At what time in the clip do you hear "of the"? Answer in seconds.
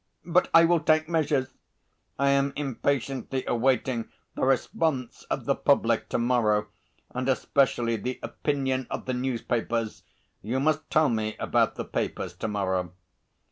5.29-5.53, 8.89-9.13